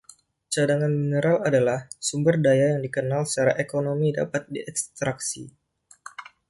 [0.53, 5.43] Cadangan mineral adalah sumber daya yang dikenal secara ekonomi dapat diekstraksi.